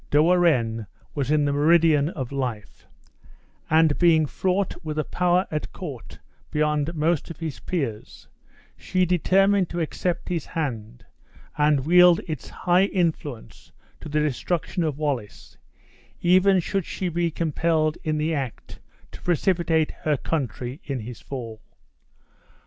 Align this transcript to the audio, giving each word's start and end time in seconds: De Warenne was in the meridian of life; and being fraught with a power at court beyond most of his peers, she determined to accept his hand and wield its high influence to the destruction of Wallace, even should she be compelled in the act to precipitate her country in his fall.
De 0.09 0.17
Warenne 0.17 0.87
was 1.13 1.29
in 1.29 1.45
the 1.45 1.53
meridian 1.53 2.09
of 2.09 2.31
life; 2.31 2.87
and 3.69 3.99
being 3.99 4.25
fraught 4.25 4.73
with 4.83 4.97
a 4.97 5.03
power 5.03 5.45
at 5.51 5.71
court 5.73 6.17
beyond 6.49 6.95
most 6.95 7.29
of 7.29 7.37
his 7.37 7.59
peers, 7.59 8.27
she 8.75 9.05
determined 9.05 9.69
to 9.69 9.79
accept 9.79 10.27
his 10.27 10.47
hand 10.47 11.05
and 11.55 11.85
wield 11.85 12.19
its 12.27 12.49
high 12.49 12.85
influence 12.85 13.71
to 13.99 14.09
the 14.09 14.19
destruction 14.21 14.83
of 14.83 14.97
Wallace, 14.97 15.59
even 16.19 16.59
should 16.59 16.87
she 16.87 17.07
be 17.07 17.29
compelled 17.29 17.95
in 18.03 18.17
the 18.17 18.33
act 18.33 18.79
to 19.11 19.21
precipitate 19.21 19.91
her 20.01 20.17
country 20.17 20.81
in 20.83 21.01
his 21.01 21.21
fall. 21.21 21.61